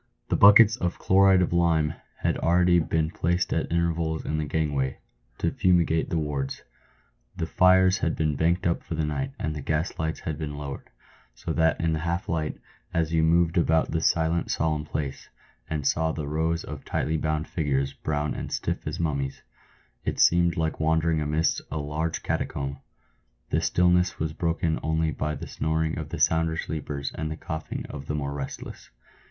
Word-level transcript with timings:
The 0.29 0.35
buckets 0.35 0.77
of 0.77 0.97
chloride 0.97 1.43
of 1.43 1.53
lime 1.53 1.93
had 2.21 2.35
already 2.39 2.79
been 2.79 3.11
placed 3.11 3.53
at 3.53 3.71
intervals 3.71 4.25
in 4.25 4.39
the 4.39 4.45
gangways 4.45 4.95
to 5.37 5.51
fumigate 5.51 6.09
the 6.09 6.17
wards; 6.17 6.63
the 7.37 7.45
fires 7.45 7.99
had 7.99 8.15
been 8.15 8.35
banked 8.35 8.65
up 8.65 8.81
for 8.81 8.95
the 8.95 9.05
night, 9.05 9.33
and 9.37 9.53
the 9.55 9.61
gas 9.61 9.99
lights 9.99 10.21
had 10.21 10.39
been 10.39 10.57
lowered, 10.57 10.89
so 11.35 11.53
that 11.53 11.79
in 11.79 11.93
the 11.93 11.99
half 11.99 12.27
light, 12.27 12.57
as 12.91 13.13
you 13.13 13.21
moved 13.21 13.59
about 13.59 13.91
the 13.91 14.01
silent, 14.01 14.49
solemn 14.49 14.85
place, 14.85 15.29
and 15.69 15.85
saw 15.85 16.11
the 16.11 16.27
rows 16.27 16.63
of 16.63 16.83
tightly 16.83 17.15
bound 17.15 17.47
figures, 17.47 17.93
brown 17.93 18.33
and 18.33 18.51
stiff 18.51 18.87
as 18.87 18.99
mum 18.99 19.19
mies, 19.19 19.41
it 20.03 20.19
seemed 20.19 20.57
like 20.57 20.79
wandering 20.79 21.21
amidst 21.21 21.59
some 21.69 21.79
large 21.79 22.23
catacomb. 22.23 22.79
The 23.51 23.61
stillness 23.61 24.17
was 24.17 24.33
broken 24.33 24.79
only 24.81 25.11
by 25.11 25.35
the 25.35 25.45
snoring 25.45 25.99
of 25.99 26.09
the 26.09 26.19
sounder 26.19 26.57
sleepers 26.57 27.11
and 27.13 27.29
the 27.29 27.37
coughing 27.37 27.85
of 27.85 28.07
the 28.07 28.15
more 28.15 28.33
restless. 28.33 28.89